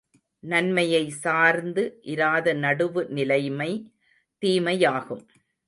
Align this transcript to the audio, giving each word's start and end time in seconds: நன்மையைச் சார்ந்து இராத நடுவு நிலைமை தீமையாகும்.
நன்மையைச் 0.43 1.19
சார்ந்து 1.19 1.83
இராத 2.01 2.53
நடுவு 2.55 3.07
நிலைமை 3.09 3.71
தீமையாகும். 4.41 5.25